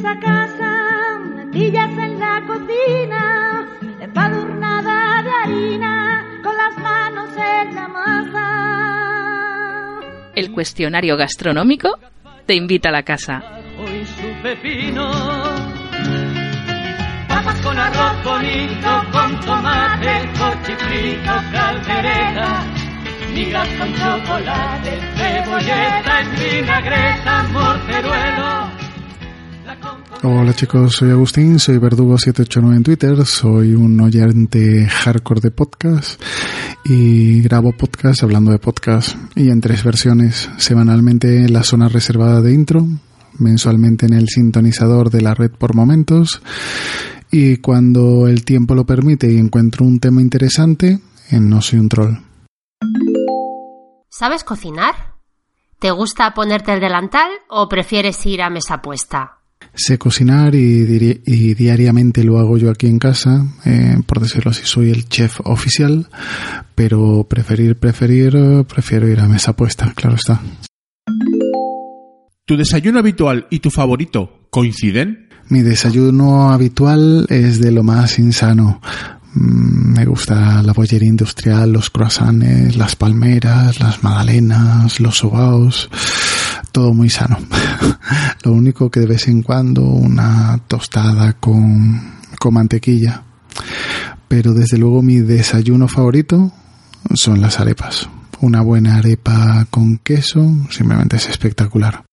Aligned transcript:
esa 0.00 0.18
casa, 0.18 1.18
lentillas 1.36 1.90
en 1.90 2.18
la 2.18 2.42
cocina, 2.46 3.68
empadurnada 4.00 5.22
de 5.22 5.30
harina, 5.30 6.24
con 6.42 6.56
las 6.56 6.78
manos 6.78 7.28
en 7.36 7.74
la 7.74 7.86
masa. 7.88 8.40
El 10.34 10.52
cuestionario 10.52 11.18
gastronómico 11.18 11.98
te 12.46 12.54
invita 12.54 12.88
a 12.88 12.92
la 12.92 13.02
casa. 13.02 13.42
Hoy 13.78 14.06
su 14.06 14.42
pepino. 14.42 15.10
Papas 17.28 17.60
con 17.60 17.78
arroz 17.78 18.24
bonito, 18.24 19.04
con 19.12 19.38
tomate, 19.40 20.30
cochifrito, 20.38 21.32
caldereta. 21.52 22.64
Migas 23.34 23.68
con 23.78 23.92
chocolate, 23.94 24.98
cebolleta 25.14 26.20
en 26.20 26.30
vinagreta, 26.36 27.46
Hola 30.22 30.52
chicos, 30.52 30.96
soy 30.96 31.10
Agustín, 31.12 31.58
soy 31.58 31.78
Verdugo789 31.78 32.76
en 32.76 32.82
Twitter, 32.82 33.24
soy 33.24 33.72
un 33.72 33.98
oyente 34.02 34.86
hardcore 34.86 35.40
de 35.40 35.50
podcast 35.50 36.22
y 36.84 37.40
grabo 37.40 37.72
podcast 37.72 38.22
hablando 38.22 38.50
de 38.50 38.58
podcast 38.58 39.16
y 39.34 39.48
en 39.48 39.62
tres 39.62 39.82
versiones, 39.82 40.50
semanalmente 40.58 41.38
en 41.38 41.54
la 41.54 41.62
zona 41.62 41.88
reservada 41.88 42.42
de 42.42 42.52
intro, 42.52 42.86
mensualmente 43.38 44.04
en 44.04 44.12
el 44.12 44.28
sintonizador 44.28 45.08
de 45.08 45.22
la 45.22 45.32
red 45.32 45.52
por 45.52 45.74
momentos 45.74 46.42
y 47.30 47.56
cuando 47.56 48.28
el 48.28 48.44
tiempo 48.44 48.74
lo 48.74 48.84
permite 48.84 49.32
y 49.32 49.38
encuentro 49.38 49.86
un 49.86 50.00
tema 50.00 50.20
interesante, 50.20 50.98
en 51.30 51.48
No 51.48 51.62
Soy 51.62 51.78
un 51.78 51.88
Troll. 51.88 52.16
¿Sabes 54.10 54.44
cocinar? 54.44 55.14
¿Te 55.78 55.92
gusta 55.92 56.34
ponerte 56.34 56.74
el 56.74 56.80
delantal 56.80 57.30
o 57.48 57.70
prefieres 57.70 58.26
ir 58.26 58.42
a 58.42 58.50
mesa 58.50 58.82
puesta? 58.82 59.39
Sé 59.74 59.98
cocinar 59.98 60.54
y, 60.54 60.84
diri- 60.86 61.22
y 61.24 61.54
diariamente 61.54 62.24
lo 62.24 62.38
hago 62.38 62.58
yo 62.58 62.70
aquí 62.70 62.86
en 62.86 62.98
casa, 62.98 63.46
eh, 63.64 63.96
por 64.06 64.20
decirlo 64.20 64.50
así, 64.50 64.62
soy 64.64 64.90
el 64.90 65.08
chef 65.08 65.40
oficial, 65.44 66.08
pero 66.74 67.26
preferir, 67.28 67.76
preferir, 67.78 68.36
prefiero 68.68 69.08
ir 69.08 69.20
a 69.20 69.28
mesa 69.28 69.54
puesta, 69.54 69.92
claro 69.94 70.16
está. 70.16 70.40
¿Tu 72.44 72.56
desayuno 72.56 72.98
habitual 72.98 73.46
y 73.50 73.60
tu 73.60 73.70
favorito 73.70 74.46
coinciden? 74.50 75.28
Mi 75.48 75.62
desayuno 75.62 76.50
habitual 76.50 77.26
es 77.28 77.60
de 77.60 77.70
lo 77.72 77.82
más 77.82 78.18
insano. 78.18 78.80
Mm, 79.34 79.94
Me 79.94 80.04
gusta 80.04 80.62
la 80.62 80.72
bollería 80.72 81.08
industrial, 81.08 81.72
los 81.72 81.90
croissants, 81.90 82.76
las 82.76 82.96
palmeras, 82.96 83.78
las 83.80 84.02
magdalenas, 84.02 84.98
los 85.00 85.18
sobaos, 85.18 85.88
todo 86.70 86.92
muy 86.92 87.10
sano. 87.10 87.38
lo 88.44 88.52
único 88.52 88.90
que 88.90 89.00
de 89.00 89.06
vez 89.06 89.28
en 89.28 89.42
cuando 89.42 89.82
una 89.82 90.58
tostada 90.66 91.34
con, 91.34 92.18
con 92.38 92.54
mantequilla. 92.54 93.22
Pero 94.28 94.52
desde 94.54 94.78
luego 94.78 95.02
mi 95.02 95.20
desayuno 95.20 95.88
favorito 95.88 96.52
son 97.14 97.40
las 97.40 97.60
arepas. 97.60 98.08
Una 98.40 98.62
buena 98.62 98.96
arepa 98.96 99.66
con 99.70 99.98
queso 99.98 100.40
simplemente 100.70 101.16
es 101.16 101.28
espectacular. 101.28 102.04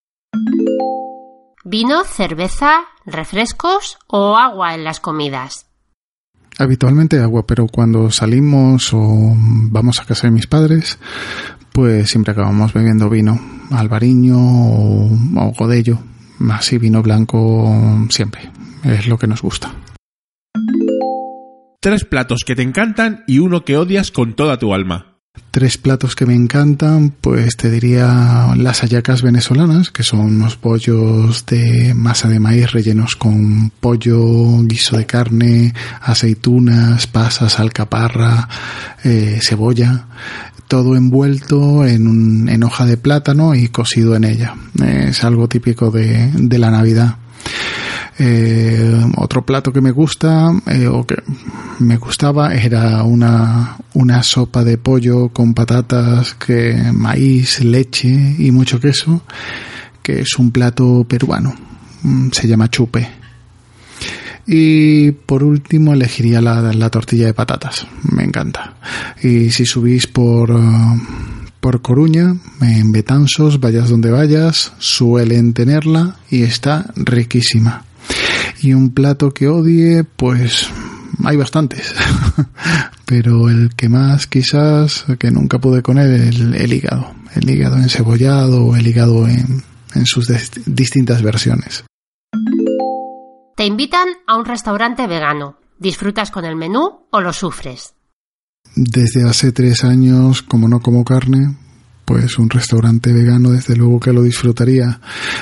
¿Vino, 1.63 2.03
cerveza, 2.05 2.79
refrescos 3.05 3.97
o 4.07 4.37
agua 4.37 4.73
en 4.73 4.83
las 4.83 4.99
comidas? 4.99 5.67
Habitualmente 6.59 7.19
agua, 7.19 7.45
pero 7.45 7.67
cuando 7.67 8.09
salimos 8.09 8.91
o 8.93 9.33
vamos 9.37 9.99
a 9.99 10.05
casa 10.05 10.27
de 10.27 10.31
mis 10.31 10.47
padres, 10.47 10.97
pues 11.77 12.09
siempre 12.09 12.31
acabamos 12.31 12.73
bebiendo 12.73 13.07
vino, 13.07 13.39
albariño 13.69 14.35
o, 14.35 15.11
o 15.35 15.51
godello, 15.55 15.99
así 16.49 16.79
vino 16.79 17.03
blanco 17.03 17.71
siempre, 18.09 18.49
es 18.83 19.05
lo 19.05 19.19
que 19.19 19.27
nos 19.27 19.43
gusta. 19.43 19.75
Tres 21.79 22.03
platos 22.03 22.43
que 22.47 22.55
te 22.55 22.63
encantan 22.63 23.23
y 23.27 23.37
uno 23.37 23.63
que 23.63 23.77
odias 23.77 24.09
con 24.09 24.33
toda 24.33 24.57
tu 24.57 24.73
alma. 24.73 25.19
Tres 25.51 25.77
platos 25.77 26.15
que 26.15 26.25
me 26.25 26.33
encantan, 26.33 27.11
pues 27.21 27.57
te 27.57 27.69
diría 27.69 28.55
las 28.57 28.81
hallacas 28.81 29.21
venezolanas, 29.21 29.91
que 29.91 30.01
son 30.01 30.21
unos 30.21 30.57
pollos 30.57 31.45
de 31.45 31.93
masa 31.93 32.27
de 32.27 32.39
maíz 32.39 32.71
rellenos 32.71 33.15
con 33.15 33.69
pollo, 33.69 34.63
guiso 34.63 34.97
de 34.97 35.05
carne, 35.05 35.75
aceitunas, 36.01 37.05
pasas, 37.05 37.59
alcaparra, 37.59 38.49
eh, 39.03 39.37
cebolla, 39.43 40.07
todo 40.67 40.95
envuelto 40.95 41.85
en, 41.85 42.07
un- 42.07 42.49
en 42.49 42.63
hoja 42.63 42.85
de 42.85 42.97
plátano 42.97 43.55
y 43.55 43.67
cocido 43.69 44.15
en 44.15 44.23
ella. 44.25 44.55
Es 44.83 45.23
algo 45.23 45.47
típico 45.47 45.91
de, 45.91 46.29
de 46.33 46.57
la 46.59 46.71
Navidad. 46.71 47.15
Eh, 48.19 48.99
otro 49.17 49.45
plato 49.45 49.71
que 49.71 49.79
me 49.81 49.91
gusta 49.91 50.51
eh, 50.65 50.87
o 50.87 51.05
que 51.05 51.17
me 51.79 51.97
gustaba 51.97 52.55
era 52.55 53.03
una, 53.03 53.77
una 53.93 54.23
sopa 54.23 54.63
de 54.63 54.77
pollo 54.79 55.29
con 55.29 55.53
patatas, 55.53 56.33
que 56.33 56.73
maíz, 56.93 57.63
leche 57.63 58.35
y 58.39 58.49
mucho 58.51 58.79
queso, 58.79 59.21
que 60.01 60.21
es 60.21 60.35
un 60.39 60.51
plato 60.51 61.05
peruano. 61.07 61.53
Mm, 62.03 62.29
Se 62.31 62.47
llama 62.47 62.69
chupe. 62.69 63.07
Y 64.47 65.11
por 65.11 65.43
último 65.43 65.93
elegiría 65.93 66.39
la, 66.41 66.61
la 66.73 66.89
tortilla 66.89 67.25
de 67.25 67.33
patatas. 67.33 67.85
Me 68.11 68.23
encanta. 68.23 68.75
Y 69.21 69.49
si 69.51 69.65
subís 69.65 70.07
por, 70.07 70.51
eh, 70.51 70.55
por 71.59 71.81
Coruña, 71.81 72.33
en 72.61 72.91
Betanzos, 72.93 73.59
vayas 73.59 73.89
donde 73.89 74.09
vayas, 74.09 74.71
suelen 74.79 75.53
tenerla 75.53 76.15
y 76.31 76.43
está 76.43 76.85
riquísima. 76.95 77.83
Y 78.61 78.73
un 78.73 78.91
plato 78.91 79.33
que 79.33 79.49
odie, 79.49 80.03
pues 80.05 80.67
hay 81.25 81.35
bastantes. 81.35 81.93
Pero 83.05 83.49
el 83.49 83.71
que 83.75 83.89
más 83.89 84.27
quizás, 84.27 85.05
que 85.19 85.29
nunca 85.31 85.59
pude 85.59 85.81
con 85.81 85.97
él, 85.97 86.13
el, 86.13 86.55
el 86.55 86.73
hígado. 86.73 87.13
El 87.35 87.49
hígado 87.49 87.77
encebollado 87.77 88.63
o 88.65 88.75
el 88.75 88.87
hígado 88.87 89.27
en, 89.27 89.61
en 89.93 90.05
sus 90.05 90.29
dist- 90.29 90.61
distintas 90.65 91.21
versiones. 91.21 91.83
Te 93.57 93.65
invitan 93.65 94.07
a 94.27 94.37
un 94.37 94.45
restaurante 94.45 95.07
vegano. 95.07 95.57
¿Disfrutas 95.79 96.29
con 96.29 96.45
el 96.45 96.55
menú 96.55 97.07
o 97.09 97.21
lo 97.21 97.33
sufres? 97.33 97.95
Desde 98.75 99.27
hace 99.27 99.51
tres 99.51 99.83
años, 99.83 100.43
como 100.43 100.67
no 100.67 100.79
como 100.79 101.03
carne, 101.03 101.57
pues 102.05 102.37
un 102.37 102.51
restaurante 102.51 103.11
vegano 103.11 103.49
desde 103.49 103.75
luego 103.75 103.99
que 103.99 104.13
lo 104.13 104.21
disfrutaría. 104.21 105.01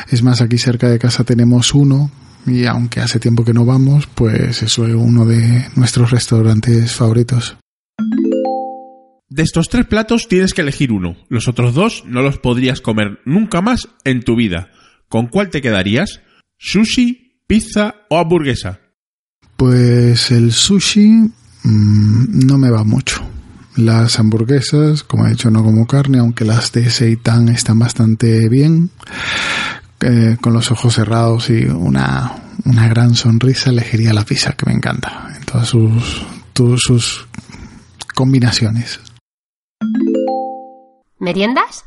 Es 0.10 0.24
más, 0.24 0.40
aquí 0.40 0.58
cerca 0.58 0.88
de 0.88 0.98
casa 0.98 1.26
tenemos 1.26 1.74
uno 1.74 2.10
y 2.48 2.64
aunque 2.64 3.02
hace 3.02 3.20
tiempo 3.20 3.44
que 3.44 3.52
no 3.52 3.66
vamos, 3.66 4.08
pues 4.08 4.64
es 4.64 4.78
uno 4.78 5.26
de 5.26 5.68
nuestros 5.76 6.12
restaurantes 6.12 6.96
favoritos. 6.96 7.58
De 9.28 9.44
estos 9.44 9.68
tres 9.68 9.88
platos 9.88 10.30
tienes 10.30 10.54
que 10.54 10.62
elegir 10.62 10.94
uno. 10.94 11.18
Los 11.28 11.50
otros 11.50 11.74
dos 11.74 12.06
no 12.08 12.22
los 12.22 12.38
podrías 12.38 12.80
comer 12.80 13.20
nunca 13.26 13.60
más 13.60 13.90
en 14.06 14.24
tu 14.24 14.38
vida. 14.38 14.70
¿Con 15.10 15.28
cuál 15.28 15.50
te 15.50 15.62
quedarías? 15.62 16.22
¿Sushi, 16.58 17.25
pizza 17.48 17.96
o 18.10 18.18
hamburguesa? 18.18 18.80
Pues 19.58 20.32
el 20.32 20.52
sushi 20.52 21.32
mm, 21.64 22.46
no 22.46 22.58
me 22.58 22.70
va 22.70 22.84
mucho. 22.84 23.22
Las 23.76 24.20
hamburguesas, 24.20 25.04
como 25.04 25.26
he 25.26 25.32
dicho, 25.32 25.52
no 25.52 25.64
como 25.64 25.86
carne, 25.86 26.20
aunque 26.20 26.46
las 26.46 26.72
de 26.72 26.90
seitan 26.90 27.50
están 27.50 27.78
bastante 27.80 28.48
bien. 28.48 28.90
Eh, 30.02 30.38
con 30.40 30.54
los 30.54 30.72
ojos 30.72 30.94
cerrados 30.94 31.50
y 31.50 31.66
una, 31.66 32.32
una 32.66 32.88
gran 32.88 33.16
sonrisa 33.16 33.70
elegiría 33.70 34.14
la 34.14 34.26
pizza, 34.26 34.52
que 34.52 34.66
me 34.66 34.74
encanta, 34.74 35.34
en 35.36 35.44
todas 35.46 35.68
sus, 35.68 37.28
combinaciones. 38.14 39.00
¿Meriendas? 41.18 41.86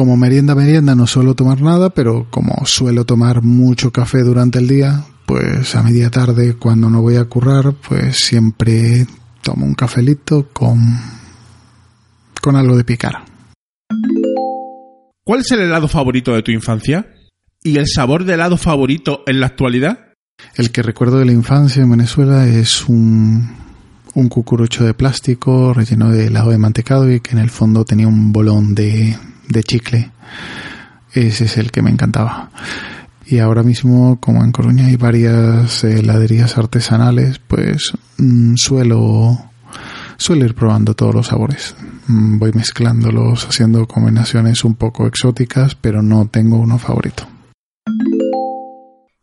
Como 0.00 0.16
merienda 0.16 0.54
merienda 0.54 0.94
no 0.94 1.06
suelo 1.06 1.34
tomar 1.34 1.60
nada, 1.60 1.90
pero 1.90 2.26
como 2.30 2.64
suelo 2.64 3.04
tomar 3.04 3.42
mucho 3.42 3.92
café 3.92 4.22
durante 4.22 4.58
el 4.58 4.66
día, 4.66 5.04
pues 5.26 5.76
a 5.76 5.82
media 5.82 6.08
tarde 6.08 6.54
cuando 6.54 6.88
no 6.88 7.02
voy 7.02 7.16
a 7.16 7.26
currar, 7.26 7.74
pues 7.86 8.16
siempre 8.16 9.06
tomo 9.42 9.66
un 9.66 9.74
cafelito 9.74 10.48
con 10.54 10.80
con 12.40 12.56
algo 12.56 12.78
de 12.78 12.84
picar. 12.84 13.26
¿Cuál 15.22 15.40
es 15.40 15.50
el 15.50 15.60
helado 15.60 15.86
favorito 15.86 16.32
de 16.32 16.42
tu 16.42 16.50
infancia? 16.50 17.06
¿Y 17.62 17.76
el 17.76 17.86
sabor 17.86 18.24
de 18.24 18.32
helado 18.32 18.56
favorito 18.56 19.22
en 19.26 19.38
la 19.38 19.48
actualidad? 19.48 20.14
El 20.54 20.70
que 20.70 20.82
recuerdo 20.82 21.18
de 21.18 21.26
la 21.26 21.32
infancia 21.32 21.82
en 21.82 21.90
Venezuela 21.90 22.48
es 22.48 22.88
un 22.88 23.50
un 24.14 24.30
cucurucho 24.30 24.82
de 24.82 24.94
plástico 24.94 25.74
relleno 25.74 26.10
de 26.10 26.28
helado 26.28 26.52
de 26.52 26.58
mantecado 26.58 27.12
y 27.12 27.20
que 27.20 27.32
en 27.32 27.38
el 27.38 27.50
fondo 27.50 27.84
tenía 27.84 28.08
un 28.08 28.32
bolón 28.32 28.74
de, 28.74 29.16
de 29.50 29.62
chicle. 29.62 30.10
Ese 31.12 31.44
es 31.44 31.56
el 31.58 31.70
que 31.70 31.82
me 31.82 31.90
encantaba. 31.90 32.50
Y 33.26 33.38
ahora 33.38 33.62
mismo, 33.62 34.18
como 34.20 34.42
en 34.42 34.52
Coruña 34.52 34.86
hay 34.86 34.96
varias 34.96 35.84
heladerías 35.84 36.56
artesanales, 36.58 37.38
pues 37.38 37.92
mm, 38.18 38.56
suelo 38.56 39.38
suelo 40.16 40.44
ir 40.44 40.54
probando 40.54 40.94
todos 40.94 41.14
los 41.14 41.28
sabores. 41.28 41.74
Mm, 42.08 42.38
Voy 42.38 42.52
mezclándolos, 42.52 43.46
haciendo 43.46 43.86
combinaciones 43.86 44.64
un 44.64 44.74
poco 44.74 45.06
exóticas, 45.06 45.74
pero 45.74 46.02
no 46.02 46.26
tengo 46.26 46.56
uno 46.56 46.78
favorito. 46.78 47.26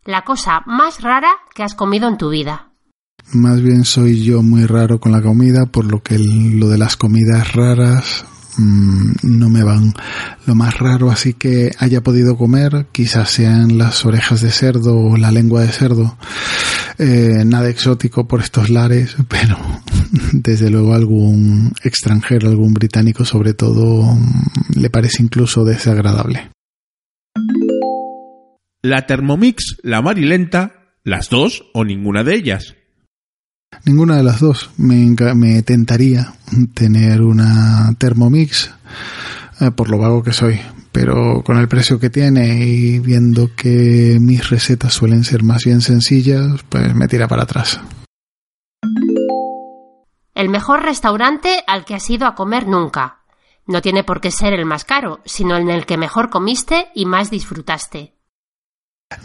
La 0.04 0.22
cosa 0.22 0.62
más 0.66 1.02
rara 1.02 1.30
que 1.54 1.62
has 1.62 1.74
comido 1.74 2.08
en 2.08 2.16
tu 2.16 2.30
vida. 2.30 2.70
Más 3.34 3.60
bien 3.60 3.84
soy 3.84 4.24
yo 4.24 4.42
muy 4.42 4.64
raro 4.64 5.00
con 5.00 5.12
la 5.12 5.20
comida, 5.20 5.66
por 5.66 5.84
lo 5.84 6.02
que 6.02 6.18
lo 6.18 6.68
de 6.68 6.78
las 6.78 6.96
comidas 6.96 7.52
raras 7.52 8.24
mm, 8.58 9.12
no 9.22 9.48
me 9.48 9.62
van. 9.62 9.94
Lo 10.46 10.54
más 10.54 10.78
raro 10.78 11.10
así 11.10 11.34
que 11.34 11.70
haya 11.78 12.02
podido 12.02 12.36
comer 12.36 12.86
quizás 12.92 13.30
sean 13.30 13.78
las 13.78 14.04
orejas 14.04 14.42
de 14.42 14.50
cerdo 14.50 14.96
o 14.96 15.16
la 15.16 15.32
lengua 15.32 15.62
de 15.62 15.68
cerdo. 15.68 16.18
Eh, 16.98 17.44
nada 17.46 17.68
exótico 17.68 18.26
por 18.26 18.40
estos 18.40 18.70
lares, 18.70 19.16
pero 19.28 19.56
desde 20.32 20.68
luego 20.70 20.94
algún 20.94 21.72
extranjero, 21.82 22.48
algún 22.48 22.74
británico 22.74 23.24
sobre 23.24 23.54
todo, 23.54 24.02
mm, 24.02 24.80
le 24.80 24.90
parece 24.90 25.22
incluso 25.22 25.64
desagradable. 25.64 26.50
La 28.82 29.06
Thermomix, 29.06 29.76
la 29.82 30.02
Marilenta, 30.02 30.94
las 31.04 31.30
dos 31.30 31.64
o 31.72 31.84
ninguna 31.84 32.22
de 32.24 32.34
ellas. 32.34 32.74
Ninguna 33.84 34.16
de 34.16 34.22
las 34.22 34.40
dos. 34.40 34.70
Me, 34.76 35.14
me 35.34 35.62
tentaría 35.62 36.34
tener 36.74 37.22
una 37.22 37.94
Thermomix, 37.96 38.70
eh, 39.60 39.70
por 39.70 39.88
lo 39.88 39.98
vago 39.98 40.22
que 40.22 40.32
soy. 40.32 40.60
Pero 40.92 41.42
con 41.42 41.58
el 41.58 41.68
precio 41.68 41.98
que 41.98 42.10
tiene 42.10 42.64
y 42.64 42.98
viendo 42.98 43.54
que 43.54 44.18
mis 44.20 44.50
recetas 44.50 44.92
suelen 44.92 45.24
ser 45.24 45.42
más 45.42 45.64
bien 45.64 45.80
sencillas, 45.80 46.64
pues 46.68 46.94
me 46.94 47.08
tira 47.08 47.28
para 47.28 47.44
atrás. 47.44 47.80
El 50.34 50.48
mejor 50.48 50.82
restaurante 50.82 51.62
al 51.66 51.84
que 51.84 51.94
has 51.94 52.08
ido 52.10 52.26
a 52.26 52.34
comer 52.34 52.66
nunca. 52.66 53.22
No 53.66 53.82
tiene 53.82 54.04
por 54.04 54.20
qué 54.20 54.30
ser 54.30 54.54
el 54.54 54.64
más 54.64 54.84
caro, 54.84 55.20
sino 55.24 55.56
en 55.56 55.68
el 55.68 55.84
que 55.84 55.98
mejor 55.98 56.30
comiste 56.30 56.88
y 56.94 57.06
más 57.06 57.30
disfrutaste. 57.30 58.17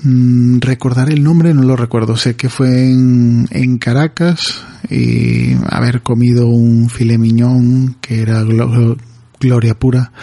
Mm, 0.04 0.60
recordar 0.60 1.10
el 1.10 1.24
nombre 1.24 1.54
no 1.54 1.64
lo 1.64 1.76
recuerdo. 1.76 2.16
Sé 2.16 2.36
que 2.36 2.50
fue 2.50 2.90
en, 2.90 3.78
Caracas 3.80 4.64
y 4.90 5.54
haber 5.70 6.02
comido 6.02 6.48
un 6.48 6.90
filet 6.90 7.18
miñón 7.20 7.98
que 8.00 8.22
era 8.22 8.44
glo- 8.44 8.98
gloria 9.40 9.74
pura, 9.78 10.14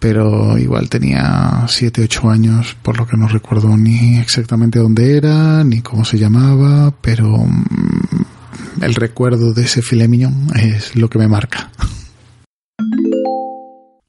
pero 0.00 0.58
igual 0.58 0.88
tenía 0.88 1.64
7, 1.68 2.02
8 2.02 2.28
años, 2.30 2.76
por 2.82 2.98
lo 2.98 3.06
que 3.06 3.16
no 3.16 3.28
recuerdo 3.28 3.76
ni 3.76 4.18
exactamente 4.18 4.80
dónde 4.80 5.16
era, 5.16 5.62
ni 5.62 5.80
cómo 5.80 6.04
se 6.04 6.18
llamaba, 6.18 6.92
pero 7.00 7.28
mm, 7.38 8.82
el 8.82 8.94
recuerdo 8.96 9.52
de 9.52 9.62
ese 9.62 9.80
filet 9.80 10.08
miñón 10.08 10.48
es 10.56 10.96
lo 10.96 11.08
que 11.08 11.18
me 11.18 11.28
marca. 11.28 11.70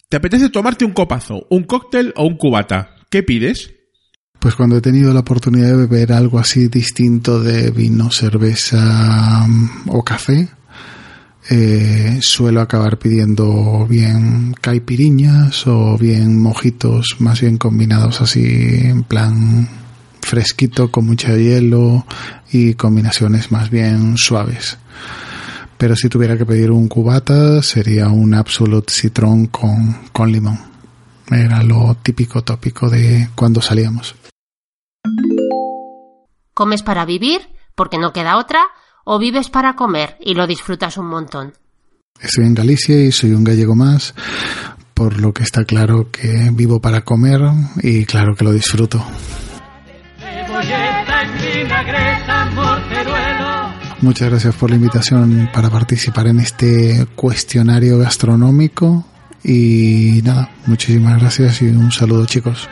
¿Te 0.10 0.18
apetece 0.18 0.50
tomarte 0.50 0.84
un 0.86 0.94
copazo, 0.94 1.46
un 1.52 1.64
cóctel 1.66 2.12
o 2.16 2.26
un 2.26 2.38
cubata? 2.38 2.96
¿Qué 3.12 3.22
pides? 3.22 3.72
Pues 4.40 4.56
cuando 4.56 4.78
he 4.78 4.82
tenido 4.82 5.14
la 5.14 5.20
oportunidad 5.20 5.68
de 5.68 5.86
beber 5.86 6.14
algo 6.14 6.40
así 6.40 6.70
distinto 6.70 7.42
de 7.42 7.72
vino, 7.72 8.10
cerveza 8.10 9.46
mm, 9.48 9.90
o 9.90 10.04
café, 10.04 10.48
eh, 11.50 12.20
suelo 12.22 12.62
acabar 12.62 12.98
pidiendo 12.98 13.86
bien 13.88 14.56
caipiriñas 14.62 15.68
o 15.68 15.98
bien 15.98 16.38
mojitos 16.38 17.16
más 17.20 17.42
bien 17.42 17.58
combinados 17.58 18.22
así 18.22 18.46
en 18.84 19.04
plan 19.04 19.68
fresquito 20.22 20.92
con 20.92 21.08
mucho 21.08 21.36
hielo 21.36 22.06
y 22.52 22.76
combinaciones 22.76 23.52
más 23.52 23.70
bien 23.70 24.16
suaves. 24.18 24.78
Pero 25.78 25.96
si 25.96 26.08
tuviera 26.08 26.38
que 26.38 26.46
pedir 26.46 26.72
un 26.72 26.88
cubata 26.88 27.62
sería 27.64 28.10
un 28.10 28.34
Absolute 28.34 28.94
Citron 28.94 29.48
con, 29.48 29.98
con 30.12 30.32
limón. 30.32 30.60
Era 31.32 31.64
lo 31.64 31.96
típico 32.04 32.44
tópico 32.44 32.90
de 32.90 33.30
cuando 33.36 33.62
salíamos. 33.62 34.16
¿Comes 36.54 36.84
para 36.84 37.06
vivir, 37.06 37.42
porque 37.76 37.98
no 37.98 38.12
queda 38.12 38.38
otra, 38.38 38.62
o 39.06 39.18
vives 39.18 39.50
para 39.50 39.76
comer 39.76 40.18
y 40.20 40.34
lo 40.34 40.46
disfrutas 40.46 40.98
un 40.98 41.08
montón? 41.08 41.54
Estoy 42.20 42.46
en 42.46 42.54
Galicia 42.54 43.02
y 43.02 43.12
soy 43.12 43.32
un 43.32 43.46
gallego 43.46 43.76
más, 43.76 44.14
por 44.94 45.22
lo 45.22 45.34
que 45.34 45.44
está 45.44 45.64
claro 45.64 46.12
que 46.12 46.50
vivo 46.52 46.82
para 46.82 47.02
comer 47.02 47.40
y 47.82 48.06
claro 48.06 48.36
que 48.36 48.44
lo 48.44 48.52
disfruto. 48.52 49.02
Muchas 54.02 54.30
gracias 54.30 54.56
por 54.56 54.70
la 54.70 54.76
invitación 54.76 55.50
para 55.54 55.70
participar 55.70 56.28
en 56.28 56.40
este 56.40 57.06
cuestionario 57.16 57.98
gastronómico 57.98 59.06
y 59.44 60.22
nada, 60.24 60.52
muchísimas 60.66 61.20
gracias 61.20 61.62
y 61.62 61.68
un 61.68 61.92
saludo 61.92 62.26
chicos. 62.26 62.68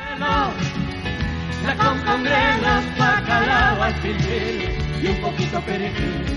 Y 5.02 5.08
un 5.08 5.18
poquito 5.22 5.60
perejil. 5.62 6.37